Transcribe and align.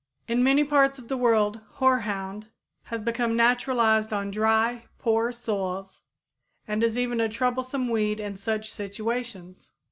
In 0.27 0.43
many 0.43 0.63
parts 0.63 0.97
of 0.97 1.09
the 1.09 1.15
world 1.15 1.59
hoarhound 1.73 2.47
has 2.85 3.01
become 3.01 3.35
naturalized 3.35 4.11
on 4.11 4.31
dry, 4.31 4.85
poor 4.97 5.31
soils, 5.31 6.01
and 6.67 6.83
is 6.83 6.97
even 6.97 7.21
a 7.21 7.29
troublesome 7.29 7.87
weed 7.87 8.19
in 8.19 8.35
such 8.35 8.71
situations. 8.71 9.69